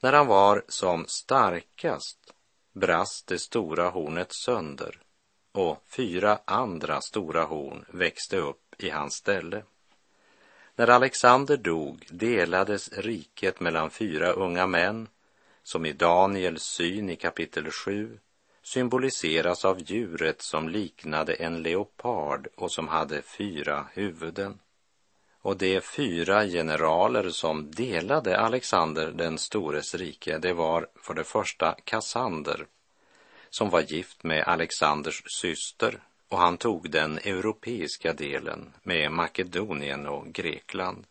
När 0.00 0.12
han 0.12 0.26
var 0.26 0.64
som 0.68 1.06
starkast 1.08 2.34
brast 2.72 3.26
det 3.26 3.38
stora 3.38 3.90
hornet 3.90 4.34
sönder 4.34 5.00
och 5.52 5.82
fyra 5.96 6.38
andra 6.44 7.00
stora 7.00 7.44
horn 7.44 7.84
växte 7.88 8.36
upp 8.36 8.74
i 8.78 8.90
hans 8.90 9.14
ställe. 9.14 9.62
När 10.76 10.90
Alexander 10.90 11.56
dog 11.56 12.06
delades 12.10 12.92
riket 12.92 13.60
mellan 13.60 13.90
fyra 13.90 14.32
unga 14.32 14.66
män 14.66 15.08
som 15.62 15.86
i 15.86 15.92
Daniels 15.92 16.62
syn 16.62 17.10
i 17.10 17.16
kapitel 17.16 17.70
7 17.70 18.18
symboliseras 18.62 19.64
av 19.64 19.82
djuret 19.82 20.42
som 20.42 20.68
liknade 20.68 21.34
en 21.34 21.62
leopard 21.62 22.48
och 22.56 22.72
som 22.72 22.88
hade 22.88 23.22
fyra 23.22 23.86
huvuden. 23.92 24.58
Och 25.40 25.56
de 25.56 25.80
fyra 25.80 26.44
generaler 26.44 27.30
som 27.30 27.70
delade 27.70 28.38
Alexander 28.38 29.12
den 29.12 29.38
stores 29.38 29.94
rike, 29.94 30.38
det 30.38 30.52
var 30.52 30.86
för 30.96 31.14
det 31.14 31.24
första 31.24 31.76
Kassander, 31.84 32.66
som 33.50 33.70
var 33.70 33.80
gift 33.80 34.24
med 34.24 34.44
Alexanders 34.48 35.22
syster 35.40 36.00
och 36.28 36.38
han 36.38 36.56
tog 36.58 36.90
den 36.90 37.18
europeiska 37.18 38.12
delen 38.12 38.72
med 38.82 39.12
Makedonien 39.12 40.06
och 40.06 40.26
Grekland. 40.26 41.06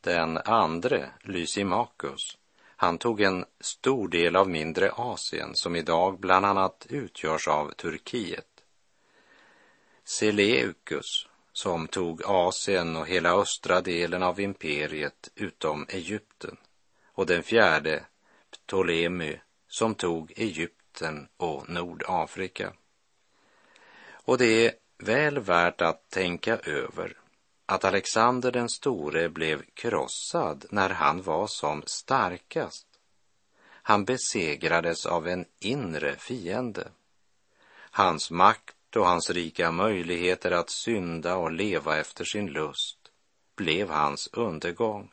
Den 0.00 0.38
andre, 0.44 1.10
Lysimachus, 1.22 2.38
han 2.76 2.98
tog 2.98 3.20
en 3.20 3.44
stor 3.60 4.08
del 4.08 4.36
av 4.36 4.48
mindre 4.48 4.90
Asien 4.90 5.54
som 5.54 5.76
idag 5.76 6.20
bland 6.20 6.46
annat 6.46 6.86
utgörs 6.90 7.48
av 7.48 7.72
Turkiet, 7.72 8.64
Seleukus 10.04 11.28
som 11.52 11.88
tog 11.88 12.22
Asien 12.24 12.96
och 12.96 13.06
hela 13.06 13.32
östra 13.32 13.80
delen 13.80 14.22
av 14.22 14.40
imperiet 14.40 15.30
utom 15.34 15.86
Egypten 15.88 16.56
och 17.06 17.26
den 17.26 17.42
fjärde 17.42 18.04
Ptolemy 18.50 19.36
som 19.68 19.94
tog 19.94 20.32
Egypten 20.36 21.28
och 21.36 21.68
Nordafrika. 21.68 22.72
Och 24.28 24.38
det 24.38 24.66
är 24.66 24.72
väl 24.98 25.38
värt 25.38 25.80
att 25.80 26.10
tänka 26.10 26.56
över 26.58 27.16
att 27.66 27.84
Alexander 27.84 28.52
den 28.52 28.68
store 28.68 29.28
blev 29.28 29.62
krossad 29.74 30.64
när 30.70 30.90
han 30.90 31.22
var 31.22 31.46
som 31.46 31.82
starkast. 31.86 32.86
Han 33.64 34.04
besegrades 34.04 35.06
av 35.06 35.28
en 35.28 35.44
inre 35.60 36.16
fiende. 36.16 36.88
Hans 37.70 38.30
makt 38.30 38.96
och 38.96 39.06
hans 39.06 39.30
rika 39.30 39.70
möjligheter 39.70 40.50
att 40.50 40.70
synda 40.70 41.36
och 41.36 41.52
leva 41.52 41.96
efter 41.96 42.24
sin 42.24 42.46
lust 42.46 42.98
blev 43.56 43.90
hans 43.90 44.28
undergång. 44.32 45.12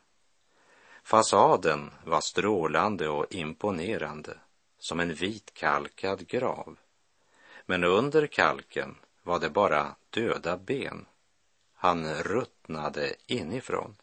Fasaden 1.04 1.92
var 2.06 2.22
strålande 2.22 3.10
och 3.10 3.34
imponerande 3.34 4.38
som 4.80 5.00
en 5.00 5.14
vitkalkad 5.14 6.28
grav. 6.28 6.78
Men 7.66 7.84
under 7.84 8.28
kalken 8.28 8.96
var 9.26 9.40
det 9.40 9.50
bara 9.50 9.96
döda 10.10 10.58
ben. 10.58 11.06
Han 11.74 12.14
ruttnade 12.14 13.16
inifrån. 13.28 13.96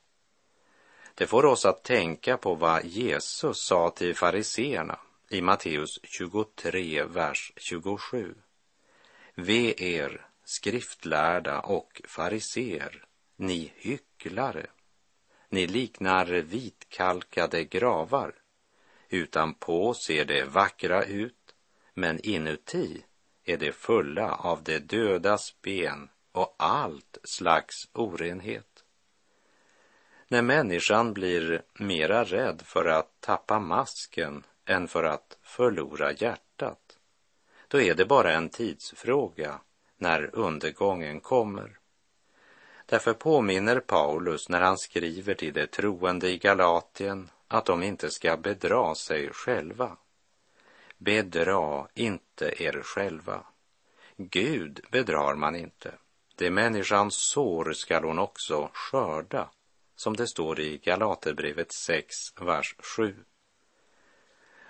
Det 1.14 1.26
får 1.26 1.44
oss 1.44 1.64
att 1.64 1.84
tänka 1.84 2.36
på 2.36 2.54
vad 2.54 2.84
Jesus 2.84 3.64
sa 3.64 3.90
till 3.90 4.16
fariseerna 4.16 4.98
i 5.28 5.40
Matteus 5.40 5.98
23, 6.02 7.04
vers 7.04 7.52
27. 7.56 8.34
Ve 9.34 9.74
er, 9.94 10.26
skriftlärda 10.44 11.60
och 11.60 12.02
fariseer, 12.04 13.04
ni 13.36 13.72
hycklare. 13.76 14.66
Ni 15.48 15.66
liknar 15.66 16.26
vitkalkade 16.26 17.64
gravar. 17.64 18.34
Utanpå 19.08 19.94
ser 19.94 20.24
det 20.24 20.44
vackra 20.44 21.04
ut, 21.04 21.54
men 21.94 22.20
inuti 22.20 23.04
är 23.44 23.56
det 23.56 23.72
fulla 23.72 24.34
av 24.34 24.62
det 24.62 24.78
dödas 24.78 25.54
ben 25.62 26.08
och 26.32 26.54
allt 26.58 27.18
slags 27.25 27.88
orenhet. 27.92 28.84
När 30.28 30.42
människan 30.42 31.12
blir 31.12 31.62
mera 31.75 32.25
rädd 32.25 32.62
för 32.64 32.84
att 32.84 33.20
tappa 33.20 33.58
masken 33.58 34.44
än 34.64 34.88
för 34.88 35.04
att 35.04 35.38
förlora 35.42 36.12
hjärtat, 36.12 36.99
då 37.68 37.80
är 37.80 37.94
det 37.94 38.04
bara 38.04 38.32
en 38.32 38.49
tidsfråga 38.49 39.61
när 39.96 40.30
undergången 40.32 41.20
kommer. 41.20 41.78
Därför 42.87 43.12
påminner 43.12 43.80
Paulus 43.80 44.49
när 44.49 44.61
han 44.61 44.78
skriver 44.78 45.34
till 45.34 45.52
de 45.52 45.66
troende 45.66 46.30
i 46.30 46.38
Galatien 46.38 47.30
att 47.49 47.64
de 47.64 47.82
inte 47.82 48.11
ska 48.11 48.37
bedra 48.37 48.94
sig 48.94 49.30
själva. 49.32 49.96
Bedra 51.04 51.88
inte 51.94 52.62
er 52.62 52.82
själva. 52.82 53.44
Gud 54.16 54.80
bedrar 54.90 55.35
man 55.35 55.56
inte. 55.56 55.94
Det 56.37 56.50
människans 56.50 57.14
sår 57.14 57.73
skall 57.73 58.04
hon 58.04 58.18
också 58.18 58.71
skörda, 58.73 59.50
som 59.97 60.16
det 60.16 60.26
står 60.26 60.61
i 60.61 60.78
Galaterbrevet 60.78 61.72
6, 61.72 62.16
vers 62.40 62.74
7. 62.79 63.16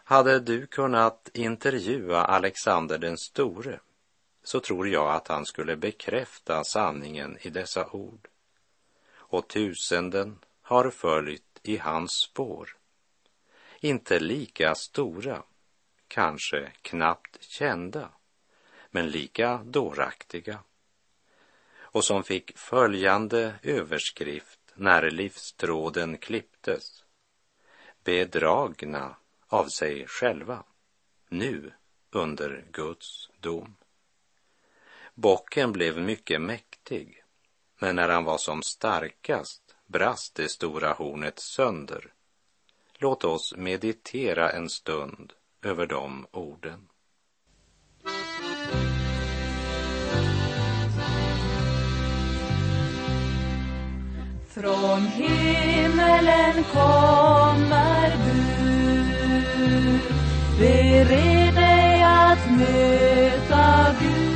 Hade 0.04 0.40
du 0.40 0.66
kunnat 0.66 1.30
intervjua 1.32 2.24
Alexander 2.24 2.98
den 2.98 3.18
store 3.18 3.80
så 4.44 4.60
tror 4.60 4.88
jag 4.88 5.14
att 5.14 5.28
han 5.28 5.46
skulle 5.46 5.76
bekräfta 5.76 6.64
sanningen 6.64 7.38
i 7.40 7.50
dessa 7.50 7.90
ord. 7.90 8.28
Och 9.14 9.48
tusenden 9.48 10.38
har 10.62 10.90
följt 10.90 11.60
i 11.62 11.76
hans 11.76 12.12
spår. 12.12 12.76
Inte 13.80 14.20
lika 14.20 14.74
stora, 14.74 15.42
kanske 16.12 16.72
knappt 16.82 17.42
kända, 17.42 18.08
men 18.90 19.10
lika 19.10 19.56
dåraktiga. 19.64 20.58
Och 21.74 22.04
som 22.04 22.24
fick 22.24 22.58
följande 22.58 23.54
överskrift 23.62 24.60
när 24.74 25.10
livstråden 25.10 26.18
klipptes. 26.18 27.04
Bedragna 28.04 29.16
av 29.46 29.66
sig 29.66 30.06
själva, 30.06 30.64
nu 31.28 31.72
under 32.10 32.64
Guds 32.72 33.30
dom. 33.40 33.76
Bocken 35.14 35.72
blev 35.72 35.98
mycket 35.98 36.40
mäktig, 36.40 37.24
men 37.78 37.96
när 37.96 38.08
han 38.08 38.24
var 38.24 38.38
som 38.38 38.62
starkast 38.62 39.76
brast 39.86 40.34
det 40.34 40.48
stora 40.48 40.92
hornet 40.92 41.38
sönder. 41.38 42.12
Låt 42.92 43.24
oss 43.24 43.54
meditera 43.56 44.50
en 44.50 44.68
stund 44.68 45.32
över 45.62 45.86
de 45.86 46.26
orden. 46.32 46.88
Från 54.48 55.06
himmelen 55.06 56.64
kommer 56.72 58.10
du. 58.10 58.42
Bered 60.58 61.54
dig 61.54 62.02
att 62.02 62.50
möta 62.50 63.94
Gud. 64.00 64.32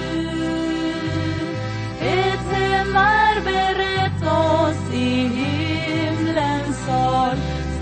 Ett 2.01 2.53
hem 2.53 2.97
är 2.97 3.41
berett 3.45 4.23
oss 4.23 4.95
i 4.95 5.29
himlens 5.29 6.87
sal 6.87 7.37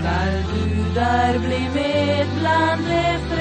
Skall 0.05 0.43
du 0.53 0.93
där 0.93 1.39
bli 1.39 1.69
med 1.73 2.27
bland 2.39 2.81
de 2.85 3.34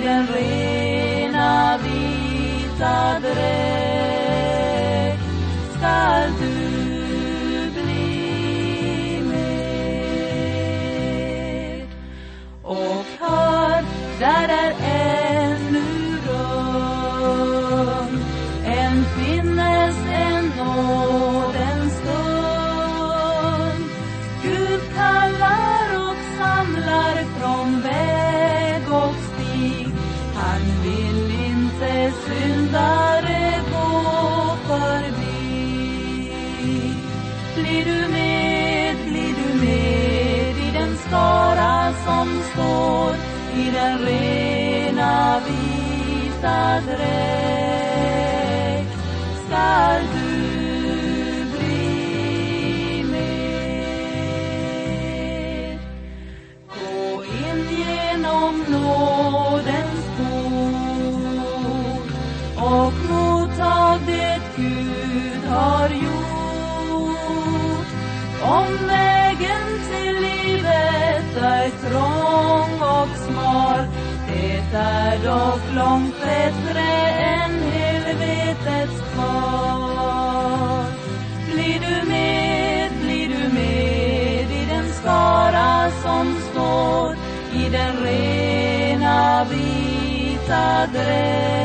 i 0.00 0.02
den 0.02 0.26
rena 0.26 1.78
vita 1.78 3.20
dräkt 3.20 4.50
står 42.60 43.14
i 43.60 43.70
den 43.70 43.98
rena 43.98 45.40
vita 45.46 46.80
dräkt 46.86 48.20
skall 49.46 50.02
du 50.14 50.30
bli 51.56 53.04
med. 53.10 53.38
Gå 56.74 57.24
in 57.24 57.60
genom 57.78 58.54
nådens 58.68 60.04
port 60.16 62.10
och 62.56 62.94
mottag 63.10 63.98
det 64.06 64.40
Gud 64.56 65.44
har 65.48 65.88
gjort. 65.88 66.09
Och 73.50 73.80
det 74.28 74.76
är 74.76 75.18
dock 75.24 75.60
långt 75.74 76.14
bättre 76.20 76.88
än 77.10 77.50
helvetets 77.72 79.00
kvar. 79.14 80.84
Blir 81.52 81.80
du 81.80 82.08
med, 82.08 82.90
blir 83.02 83.28
du 83.28 83.54
med 83.54 84.50
i 84.50 84.66
den 84.70 84.92
skara 84.92 85.90
som 86.02 86.36
står 86.50 87.16
i 87.54 87.68
den 87.68 87.96
rena 88.04 89.44
vita 89.44 90.86
dräkt. 90.92 91.59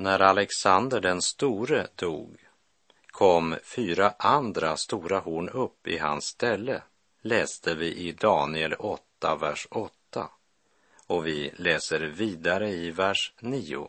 När 0.00 0.20
Alexander 0.20 1.00
den 1.00 1.22
store 1.22 1.86
dog 1.96 2.38
kom 3.06 3.56
fyra 3.62 4.14
andra 4.18 4.76
stora 4.76 5.18
horn 5.18 5.48
upp 5.48 5.86
i 5.86 5.98
hans 5.98 6.24
ställe, 6.24 6.82
läste 7.22 7.74
vi 7.74 7.94
i 7.94 8.12
Daniel 8.12 8.74
8, 8.74 9.36
vers 9.36 9.66
8. 9.70 10.28
Och 11.06 11.26
vi 11.26 11.52
läser 11.56 12.00
vidare 12.00 12.70
i 12.70 12.90
vers 12.90 13.32
9. 13.40 13.88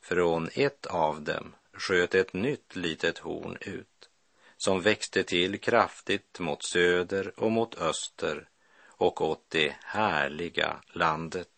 Från 0.00 0.48
ett 0.54 0.86
av 0.86 1.22
dem 1.22 1.54
sköt 1.72 2.14
ett 2.14 2.32
nytt 2.32 2.76
litet 2.76 3.18
horn 3.18 3.56
ut, 3.60 4.08
som 4.56 4.80
växte 4.80 5.22
till 5.22 5.60
kraftigt 5.60 6.40
mot 6.40 6.64
söder 6.64 7.32
och 7.36 7.52
mot 7.52 7.74
öster 7.74 8.48
och 8.86 9.20
åt 9.20 9.44
det 9.48 9.76
härliga 9.82 10.76
landet. 10.92 11.53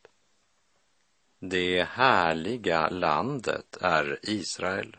Det 1.49 1.83
härliga 1.83 2.89
landet 2.89 3.77
är 3.81 4.19
Israel 4.23 4.97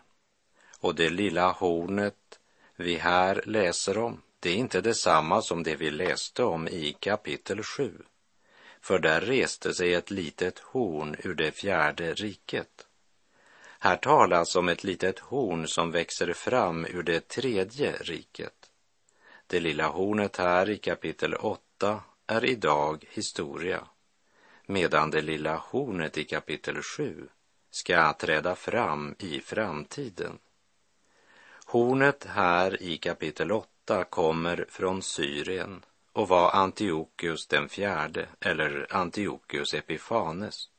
och 0.79 0.95
det 0.95 1.09
lilla 1.09 1.51
hornet 1.51 2.39
vi 2.75 2.95
här 2.95 3.41
läser 3.45 3.97
om, 3.97 4.21
det 4.39 4.49
är 4.49 4.55
inte 4.55 4.81
detsamma 4.81 5.41
som 5.41 5.63
det 5.63 5.75
vi 5.75 5.91
läste 5.91 6.43
om 6.43 6.67
i 6.67 6.95
kapitel 6.99 7.63
7. 7.63 7.91
För 8.81 8.99
där 8.99 9.21
reste 9.21 9.73
sig 9.73 9.93
ett 9.93 10.11
litet 10.11 10.59
horn 10.59 11.15
ur 11.23 11.35
det 11.35 11.51
fjärde 11.51 12.13
riket. 12.13 12.87
Här 13.79 13.97
talas 13.97 14.55
om 14.55 14.69
ett 14.69 14.83
litet 14.83 15.19
horn 15.19 15.67
som 15.67 15.91
växer 15.91 16.33
fram 16.33 16.85
ur 16.85 17.03
det 17.03 17.27
tredje 17.27 17.91
riket. 17.91 18.71
Det 19.47 19.59
lilla 19.59 19.87
hornet 19.87 20.37
här 20.37 20.69
i 20.69 20.77
kapitel 20.77 21.33
8 21.35 22.01
är 22.27 22.45
idag 22.45 23.05
historia, 23.09 23.87
medan 24.69 25.11
det 25.11 25.21
lilla 25.21 25.55
hornet 25.55 26.17
i 26.17 26.23
kapitel 26.23 26.81
7 26.81 27.27
ska 27.71 28.13
träda 28.13 28.55
fram 28.55 29.15
i 29.19 29.39
framtiden. 29.39 30.39
Hornet 31.65 32.25
här 32.29 32.81
i 32.81 32.97
kapitel 32.97 33.51
8 33.51 34.03
kommer 34.03 34.65
från 34.69 35.01
Syrien 35.01 35.85
och 36.11 36.27
var 36.27 36.51
Antiochus 36.51 37.47
den 37.47 37.69
fjärde, 37.69 38.27
eller 38.39 38.87
Antiochus 38.89 39.73
Epifanes, 39.73 40.69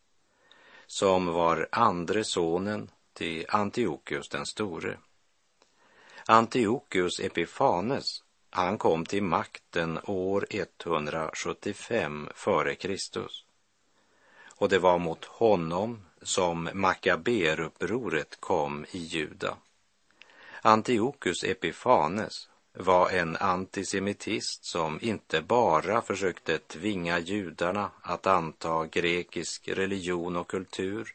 som 0.87 1.27
var 1.27 1.68
andre 1.72 2.24
sonen 2.24 2.90
till 3.12 3.46
Antiochus 3.48 4.29
den 4.29 4.46
store. 4.46 4.98
Antiochus 6.27 7.20
Epifanes, 7.20 8.22
han 8.51 8.79
kom 8.79 9.07
till 9.07 9.22
makten 9.22 9.98
år 10.05 10.46
175 10.51 12.29
före 12.35 12.74
Kristus. 12.74 13.44
Och 14.59 14.68
det 14.68 14.79
var 14.79 14.99
mot 14.99 15.25
honom 15.25 16.05
som 16.23 16.68
Makaberupproret 16.75 18.40
kom 18.40 18.87
i 18.90 18.99
Juda. 18.99 19.57
Antiochus 20.62 21.44
Epifanes 21.44 22.49
var 22.73 23.11
en 23.11 23.37
antisemitist 23.37 24.64
som 24.64 24.99
inte 25.03 25.42
bara 25.42 26.03
försökte 26.03 26.59
tvinga 26.59 27.18
judarna 27.18 27.90
att 28.03 28.27
anta 28.27 28.87
grekisk 28.87 29.68
religion 29.68 30.37
och 30.37 30.51
kultur, 30.51 31.14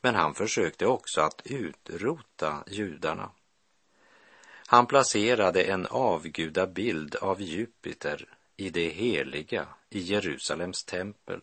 men 0.00 0.14
han 0.14 0.34
försökte 0.34 0.86
också 0.86 1.20
att 1.20 1.42
utrota 1.44 2.64
judarna. 2.66 3.30
Han 4.66 4.86
placerade 4.86 5.62
en 5.62 5.86
avgudabild 5.86 7.16
av 7.16 7.42
Jupiter 7.42 8.28
i 8.56 8.70
det 8.70 8.88
heliga 8.88 9.66
i 9.90 9.98
Jerusalems 9.98 10.84
tempel 10.84 11.40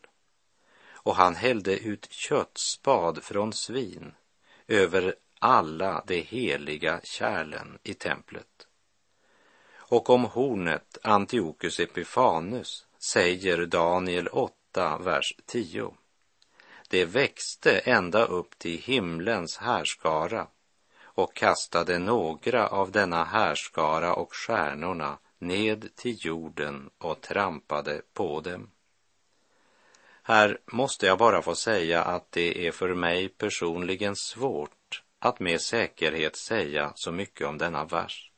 och 1.07 1.15
han 1.15 1.35
hällde 1.35 1.77
ut 1.77 2.11
köttspad 2.11 3.23
från 3.23 3.53
svin 3.53 4.13
över 4.67 5.15
alla 5.39 6.03
de 6.07 6.21
heliga 6.21 7.01
kärlen 7.03 7.79
i 7.83 7.93
templet. 7.93 8.67
Och 9.75 10.09
om 10.09 10.25
hornet 10.25 10.97
Antiochus 11.03 11.79
Epifanus 11.79 12.85
säger 12.99 13.65
Daniel 13.65 14.27
8, 14.27 14.97
vers 14.97 15.35
10. 15.45 15.93
Det 16.89 17.05
växte 17.05 17.79
ända 17.79 18.25
upp 18.25 18.59
till 18.59 18.81
himlens 18.81 19.57
härskara 19.57 20.47
och 21.03 21.35
kastade 21.35 21.99
några 21.99 22.67
av 22.67 22.91
denna 22.91 23.23
härskara 23.23 24.13
och 24.13 24.35
stjärnorna 24.35 25.17
ned 25.39 25.95
till 25.95 26.25
jorden 26.25 26.89
och 26.97 27.21
trampade 27.21 28.01
på 28.13 28.41
dem. 28.41 28.71
Här 30.27 30.57
måste 30.65 31.05
jag 31.05 31.17
bara 31.17 31.41
få 31.41 31.55
säga 31.55 32.03
att 32.03 32.31
det 32.31 32.67
är 32.67 32.71
för 32.71 32.93
mig 32.93 33.29
personligen 33.29 34.15
svårt 34.15 35.03
att 35.19 35.39
med 35.39 35.61
säkerhet 35.61 36.35
säga 36.35 36.91
så 36.95 37.11
mycket 37.11 37.47
om 37.47 37.57
denna 37.57 37.85
vers. 37.85 38.31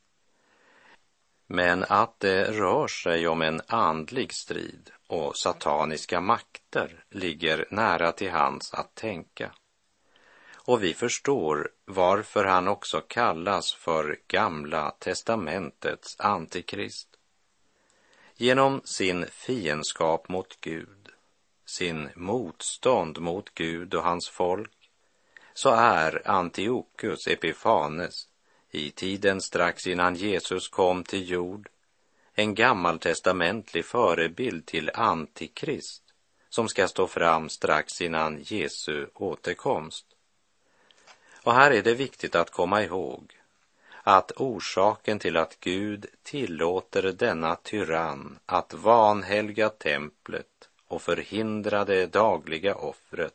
Men 1.46 1.84
att 1.88 2.20
det 2.20 2.52
rör 2.52 2.86
sig 2.86 3.28
om 3.28 3.42
en 3.42 3.60
andlig 3.66 4.32
strid 4.32 4.90
och 5.06 5.36
sataniska 5.36 6.20
makter 6.20 7.04
ligger 7.10 7.66
nära 7.70 8.12
till 8.12 8.30
hands 8.30 8.74
att 8.74 8.94
tänka. 8.94 9.52
Och 10.54 10.82
vi 10.82 10.94
förstår 10.94 11.70
varför 11.84 12.44
han 12.44 12.68
också 12.68 13.00
kallas 13.00 13.72
för 13.72 14.18
Gamla 14.26 14.90
testamentets 14.90 16.20
antikrist. 16.20 17.08
Genom 18.36 18.80
sin 18.84 19.26
fiendskap 19.26 20.28
mot 20.28 20.60
Gud, 20.60 21.09
sin 21.70 22.08
motstånd 22.14 23.18
mot 23.18 23.54
Gud 23.54 23.94
och 23.94 24.02
hans 24.02 24.28
folk, 24.28 24.90
så 25.54 25.70
är 25.70 26.28
Antiochus 26.28 27.26
Epifanes 27.26 28.28
i 28.70 28.90
tiden 28.90 29.40
strax 29.40 29.86
innan 29.86 30.14
Jesus 30.14 30.68
kom 30.68 31.04
till 31.04 31.30
jord 31.30 31.68
en 32.34 32.54
gammaltestamentlig 32.54 33.84
förebild 33.84 34.66
till 34.66 34.90
Antikrist 34.94 36.02
som 36.48 36.68
ska 36.68 36.88
stå 36.88 37.06
fram 37.06 37.48
strax 37.48 38.00
innan 38.00 38.42
Jesu 38.42 39.06
återkomst. 39.14 40.06
Och 41.42 41.54
här 41.54 41.70
är 41.70 41.82
det 41.82 41.94
viktigt 41.94 42.34
att 42.34 42.50
komma 42.50 42.82
ihåg 42.82 43.32
att 44.02 44.32
orsaken 44.36 45.18
till 45.18 45.36
att 45.36 45.60
Gud 45.60 46.06
tillåter 46.22 47.02
denna 47.02 47.56
tyrann 47.56 48.38
att 48.46 48.74
vanhelga 48.74 49.68
templet 49.68 50.69
och 50.90 51.02
förhindra 51.02 51.84
det 51.84 52.06
dagliga 52.06 52.74
offret 52.74 53.34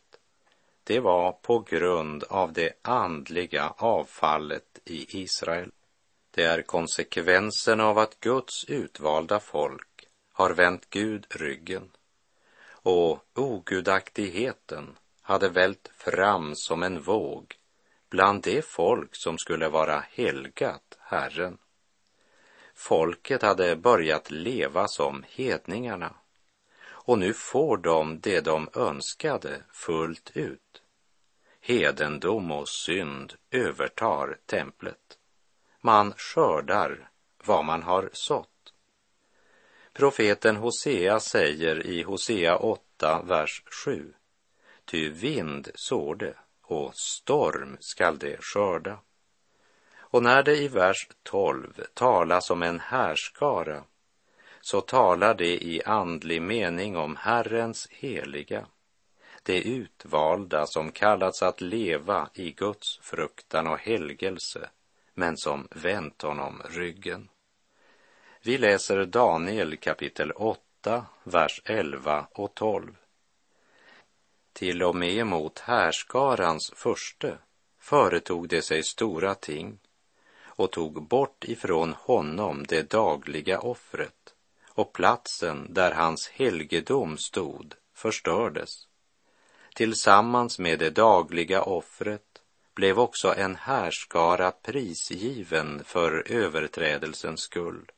det 0.84 1.00
var 1.00 1.32
på 1.32 1.60
grund 1.60 2.24
av 2.24 2.54
det 2.54 2.74
andliga 2.82 3.74
avfallet 3.78 4.80
i 4.86 5.22
Israel. 5.22 5.72
Det 6.32 6.44
är 6.44 6.62
konsekvensen 6.62 7.82
av 7.82 7.98
att 7.98 8.20
Guds 8.20 8.66
utvalda 8.66 9.40
folk 9.40 10.08
har 10.34 10.50
vänt 10.50 10.90
Gud 10.90 11.26
ryggen 11.30 11.92
och 12.70 13.26
ogudaktigheten 13.36 14.98
hade 15.22 15.50
vält 15.50 15.92
fram 15.98 16.56
som 16.56 16.84
en 16.84 17.02
våg 17.02 17.56
bland 18.10 18.42
det 18.42 18.66
folk 18.66 19.16
som 19.16 19.38
skulle 19.38 19.70
vara 19.70 20.04
helgat 20.12 20.98
Herren. 21.00 21.58
Folket 22.74 23.42
hade 23.42 23.76
börjat 23.76 24.32
leva 24.32 24.88
som 24.88 25.24
hedningarna 25.30 26.16
och 27.06 27.20
nu 27.20 27.34
får 27.34 27.78
de 27.78 28.20
det 28.20 28.42
de 28.42 28.70
önskade 28.74 29.62
fullt 29.72 30.32
ut. 30.34 30.82
Hedendom 31.62 32.52
och 32.52 32.70
synd 32.70 33.34
övertar 33.52 34.38
templet. 34.46 35.18
Man 35.82 36.14
skördar 36.18 37.10
vad 37.46 37.66
man 37.66 37.84
har 37.84 38.10
sått. 38.14 38.74
Profeten 39.94 40.56
Hosea 40.56 41.20
säger 41.20 41.86
i 41.86 42.04
Hosea 42.04 42.58
8, 42.58 43.22
vers 43.26 43.64
7. 43.86 44.14
Ty 44.86 45.10
vind 45.10 45.70
sår 45.76 46.16
det 46.16 46.36
och 46.62 46.96
storm 46.96 47.78
skall 47.80 48.18
det 48.18 48.38
skörda. 48.42 49.00
Och 49.98 50.24
när 50.24 50.44
det 50.44 50.58
i 50.58 50.68
vers 50.68 51.08
12 51.24 51.82
talas 51.94 52.50
om 52.50 52.64
en 52.64 52.80
härskara 52.80 53.84
så 54.66 54.82
talar 54.82 55.34
det 55.34 55.64
i 55.64 55.82
andlig 55.86 56.42
mening 56.42 56.98
om 56.98 57.16
Herrens 57.16 57.88
heliga, 57.92 58.66
det 59.44 59.62
utvalda 59.62 60.66
som 60.66 60.92
kallats 60.92 61.44
att 61.44 61.62
leva 61.62 62.30
i 62.34 62.52
Guds 62.52 63.00
fruktan 63.02 63.68
och 63.68 63.80
helgelse, 63.80 64.70
men 65.14 65.38
som 65.38 65.68
vänt 65.72 66.22
honom 66.22 66.62
ryggen. 66.70 67.30
Vi 68.42 68.58
läser 68.58 69.06
Daniel 69.06 69.78
kapitel 69.78 70.32
8, 70.32 71.06
vers 71.24 71.62
11 71.66 72.28
och 72.32 72.54
12. 72.54 72.96
Till 74.54 74.84
och 74.84 74.96
med 74.96 75.28
mot 75.28 75.60
härskarans 75.60 76.72
förste 76.76 77.38
företog 77.80 78.50
det 78.50 78.62
sig 78.62 78.84
stora 78.84 79.36
ting 79.36 79.80
och 80.38 80.72
tog 80.72 81.08
bort 81.08 81.44
ifrån 81.44 81.94
honom 81.94 82.66
det 82.68 82.90
dagliga 82.90 83.60
offret 83.60 84.35
och 84.76 84.94
platsen 84.94 85.68
där 85.74 85.92
hans 85.92 86.28
helgedom 86.30 87.18
stod 87.18 87.76
förstördes. 87.94 88.88
Tillsammans 89.76 90.60
med 90.60 90.80
det 90.80 90.90
dagliga 90.90 91.62
offret 91.62 92.42
blev 92.76 93.00
också 93.00 93.34
en 93.38 93.56
härskara 93.56 94.52
prisgiven 94.52 95.84
för 95.84 96.32
överträdelsens 96.32 97.42
skull 97.42 97.92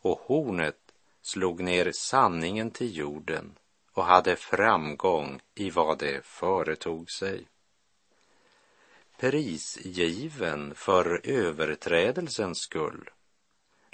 och 0.00 0.20
hornet 0.20 0.92
slog 1.22 1.60
ner 1.60 1.92
sanningen 1.94 2.70
till 2.70 2.96
jorden 2.96 3.58
och 3.92 4.04
hade 4.04 4.36
framgång 4.36 5.40
i 5.54 5.70
vad 5.70 5.98
det 5.98 6.24
företog 6.24 7.10
sig. 7.10 7.48
Prisgiven 9.18 10.74
för 10.74 11.20
överträdelsens 11.24 12.58
skull 12.58 13.10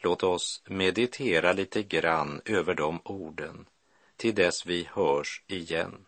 Låt 0.05 0.23
oss 0.23 0.63
meditera 0.67 1.53
lite 1.53 1.83
grann 1.83 2.41
över 2.45 2.75
de 2.75 3.01
orden 3.05 3.67
till 4.17 4.35
dess 4.35 4.67
vi 4.67 4.89
hörs 4.93 5.43
igen. 5.47 6.07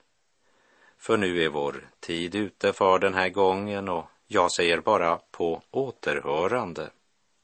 För 0.99 1.17
nu 1.17 1.43
är 1.43 1.49
vår 1.49 1.91
tid 2.01 2.35
ute 2.35 2.73
för 2.73 2.99
den 2.99 3.15
här 3.15 3.29
gången 3.29 3.89
och 3.89 4.07
jag 4.27 4.53
säger 4.53 4.81
bara 4.81 5.17
på 5.31 5.63
återhörande, 5.71 6.91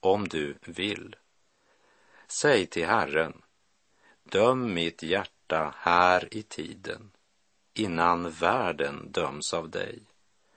om 0.00 0.28
du 0.28 0.54
vill. 0.60 1.16
Säg 2.28 2.66
till 2.66 2.86
Herren, 2.86 3.42
döm 4.22 4.74
mitt 4.74 5.02
hjärta 5.02 5.74
här 5.76 6.34
i 6.34 6.42
tiden, 6.42 7.10
innan 7.74 8.30
världen 8.30 9.12
döms 9.12 9.54
av 9.54 9.70
dig. 9.70 9.98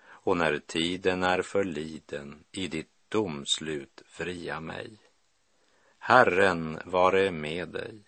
Och 0.07 0.37
när 0.37 0.57
tiden 0.57 1.23
är 1.23 1.41
förliden 1.41 2.43
i 2.51 2.67
ditt 2.67 2.91
domslut 3.09 4.01
fria 4.05 4.59
mig. 4.59 5.04
Herren 6.07 6.79
vare 6.85 7.31
med 7.31 7.69
dig. 7.69 8.03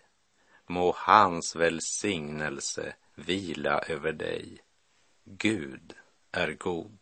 Må 0.66 0.94
hans 0.96 1.56
välsignelse 1.56 2.94
vila 3.14 3.78
över 3.78 4.12
dig. 4.12 4.58
Gud 5.24 5.92
är 6.32 6.52
god. 6.52 6.98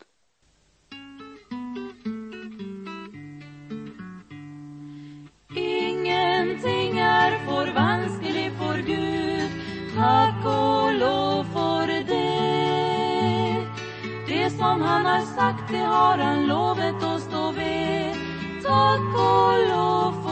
Ingenting 5.57 6.99
är 6.99 7.47
för 7.47 7.75
vanskligt 7.75 8.59
för 8.59 8.79
Gud. 8.79 9.51
Tack 9.97 10.45
och 10.45 10.95
lov 10.95 11.45
för 11.45 11.87
det. 11.87 13.67
Det 14.29 14.51
som 14.51 14.83
han 14.83 15.07
har 15.07 15.21
sagt, 15.21 15.73
det 15.73 15.79
har 15.79 16.19
han 16.19 16.47
lovat 16.47 17.03
oss 17.03 17.29
då 17.33 17.53
vid. 17.53 18.17
Tack 18.63 19.15
och 19.15 19.69
lov 19.69 20.26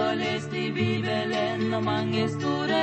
har 0.00 0.14
läst 0.14 0.54
i 0.54 0.72
Bibeln 0.72 1.74
om 1.74 1.84
mange 1.84 2.28
store 2.28 2.82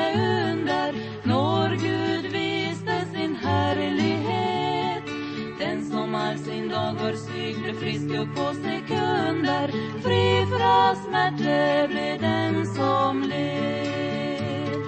under 0.51 0.93
når 1.23 1.69
Gud 1.69 2.31
visste 2.31 2.95
sin 3.13 3.35
härlighet. 3.35 5.03
Den 5.59 5.85
som 5.91 6.15
all 6.15 6.37
sin 6.37 6.69
dag 6.69 6.93
var 6.93 7.13
syk 7.13 7.57
blev 7.63 7.79
frisk 7.79 8.09
upp 8.19 8.35
på 8.35 8.53
sekunder. 8.53 9.67
Fri 10.03 10.45
från 10.51 10.95
smärta 11.05 11.87
blev 11.87 12.21
den 12.21 12.65
som 12.65 13.23
led. 13.23 14.81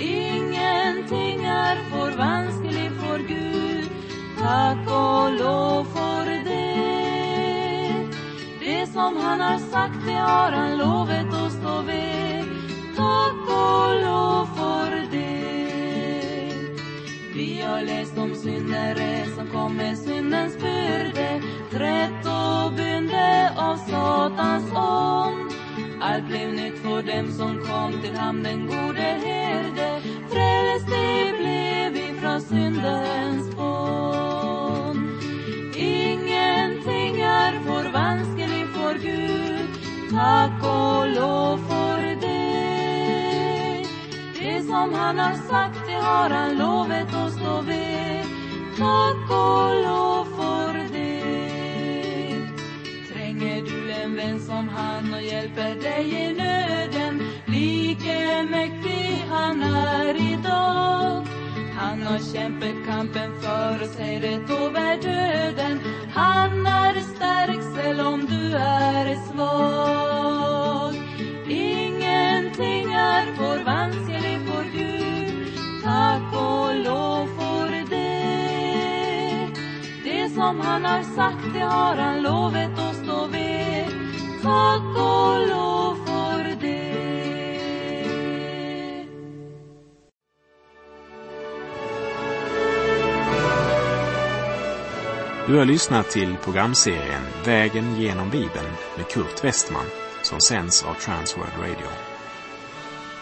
Ingenting 0.00 1.44
är 1.44 1.76
för 1.90 2.16
vanskligt 2.18 2.92
för 3.00 3.18
Gud. 3.18 3.90
Tack 4.38 4.86
och 4.86 5.32
lov 5.32 5.84
för. 5.84 6.10
Det 6.30 6.39
som 8.92 9.16
han 9.16 9.40
har 9.40 9.58
sagt, 9.58 10.06
det 10.06 10.12
har 10.12 10.52
han 10.52 10.78
lovat 10.78 11.10
tack 12.96 13.48
och 13.48 14.00
lov 14.04 14.46
för 14.56 14.90
det. 15.10 16.54
Vi 17.34 17.62
har 17.62 17.82
läst 17.82 18.18
om 18.18 18.34
syndare 18.34 19.26
som 19.36 19.46
kom 19.46 19.76
med 19.76 19.98
syndens 19.98 20.58
börde, 20.58 21.42
trätt 21.70 22.26
och 22.26 22.72
bynde 22.72 23.52
av 23.56 23.76
Satans 23.76 24.72
ond. 24.72 25.52
Allt 26.02 26.26
blev 26.28 26.52
nytt 26.52 26.78
för 26.82 27.02
dem 27.02 27.32
som 27.32 27.60
kom 27.66 28.02
till 28.02 28.16
hamn, 28.16 28.42
den 28.42 28.66
gode 28.66 29.02
herde. 29.26 30.00
Frälste 30.30 31.32
blev 31.38 31.92
vi 31.92 32.20
från 32.20 32.40
syndens 32.40 33.56
bond. 33.56 34.98
Ingenting 35.76 37.20
är 37.20 37.60
för 37.64 37.92
tack 40.20 40.62
och 40.62 41.08
lov 41.08 41.58
för 41.68 42.02
det. 42.20 43.86
Det 44.38 44.62
som 44.62 44.94
han 44.94 45.18
har 45.18 45.34
sagt, 45.34 45.80
det 45.86 46.00
har 46.08 46.30
han 46.30 46.58
lovat 46.58 47.14
oss 47.14 47.34
då 47.44 47.60
vid. 47.60 48.24
Tack 48.78 49.30
och 49.30 49.70
lov 49.86 50.24
för 50.38 50.74
det. 50.92 51.20
Tränger 53.12 53.62
du 53.62 53.92
en 53.92 54.16
vän 54.16 54.40
som 54.40 54.68
han 54.68 55.14
och 55.14 55.22
hjälper 55.22 55.74
dig 55.74 56.04
i 56.22 56.32
nöden, 56.32 57.22
lika 57.46 58.42
mäktig 58.50 59.24
han 59.30 59.62
är 59.62 60.32
idag. 60.32 61.26
Han 61.78 62.02
har 62.02 62.18
kämpat 62.32 62.86
kampen 62.86 63.30
för 63.40 63.82
oss, 63.82 63.96
rätt 63.98 64.50
över 64.50 65.02
döden. 65.02 65.80
Han 66.14 66.66
är 66.66 67.00
stark, 67.00 67.62
selv 67.76 68.06
om 68.06 68.26
du 68.26 68.56
är 68.56 69.32
svag. 69.32 70.09
Ingenting 73.40 74.14
är 74.14 74.46
för 74.46 74.64
Gud. 74.72 75.54
tack 75.84 76.22
och 76.32 76.74
lov 76.74 77.26
för 77.26 77.90
det. 77.90 79.48
Det 80.04 80.28
som 80.28 80.60
han 80.60 80.84
har 80.84 81.02
sagt, 81.02 81.54
det 81.54 81.60
har 81.60 81.96
han 81.96 82.22
lovet 82.22 82.78
att 82.78 82.96
stå 82.96 83.26
vid. 83.26 83.86
Tack 84.42 84.82
och 84.96 85.48
lov 85.48 85.96
för 86.06 86.60
det. 86.60 86.90
Du 95.46 95.58
har 95.58 95.64
lyssnat 95.64 96.10
till 96.10 96.36
programserien 96.44 97.22
Vägen 97.44 98.00
genom 98.00 98.30
Bibeln 98.30 98.72
med 98.96 99.08
Kurt 99.08 99.44
Westman 99.44 99.86
som 100.22 100.40
sänds 100.40 100.84
av 100.84 100.94
Transworld 100.94 101.52
Radio. 101.58 102.09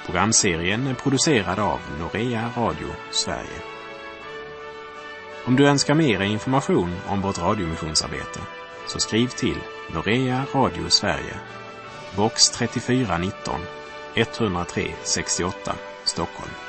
Programserien 0.09 0.87
är 0.87 0.95
producerad 0.95 1.59
av 1.59 1.81
Norea 2.01 2.51
Radio 2.57 2.89
Sverige. 3.11 3.61
Om 5.45 5.57
du 5.57 5.69
önskar 5.69 5.95
mer 5.95 6.23
information 6.23 6.97
om 7.07 7.21
vårt 7.21 7.39
radiomissionsarbete 7.39 8.41
så 8.87 8.99
skriv 8.99 9.29
till 9.29 9.57
Norea 9.95 10.45
Radio 10.55 10.89
Sverige, 10.89 11.37
box 12.17 12.51
3419 12.51 13.61
103 14.15 14.91
68 15.03 15.75
Stockholm. 16.05 16.68